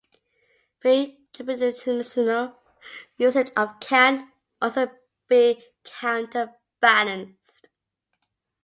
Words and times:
Pre-tribulational 0.79 2.55
usage 3.19 3.51
of 3.55 3.79
can 3.79 4.31
also 4.59 4.89
be 5.27 5.63
counterbalanced. 5.83 7.67